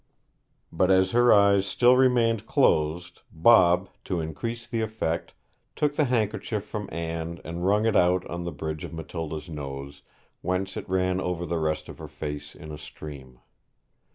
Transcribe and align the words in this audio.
But 0.71 0.89
as 0.89 1.11
her 1.11 1.31
eyes 1.31 1.67
still 1.67 1.95
remained 1.95 2.47
closed, 2.47 3.21
Bob, 3.31 3.87
to 4.05 4.19
increase 4.19 4.65
the 4.65 4.81
effect, 4.81 5.35
took 5.75 5.95
the 5.95 6.05
handkerchief 6.05 6.63
from 6.63 6.89
Anne 6.91 7.39
and 7.45 7.63
wrung 7.67 7.85
it 7.85 7.95
out 7.95 8.25
on 8.25 8.43
the 8.43 8.51
bridge 8.51 8.83
of 8.83 8.93
Matilda's 8.93 9.47
nose, 9.47 10.01
whence 10.41 10.75
it 10.75 10.89
ran 10.89 11.21
over 11.21 11.45
the 11.45 11.59
rest 11.59 11.87
of 11.87 11.99
her 11.99 12.07
face 12.07 12.55
in 12.55 12.71
a 12.71 12.79
stream. 12.79 13.37